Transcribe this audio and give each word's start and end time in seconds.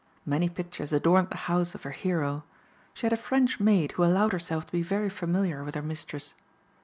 Many 0.25 0.49
pictures 0.49 0.91
adorned 0.91 1.29
the 1.29 1.37
house 1.45 1.75
of 1.75 1.83
her 1.83 1.91
hero. 1.91 2.43
She 2.95 3.05
had 3.05 3.13
a 3.13 3.17
French 3.17 3.59
maid 3.59 3.91
who 3.91 4.03
allowed 4.03 4.31
herself 4.31 4.65
to 4.65 4.71
be 4.71 4.81
very 4.81 5.09
familiar 5.11 5.63
with 5.63 5.75
her 5.75 5.83
mistress. 5.83 6.33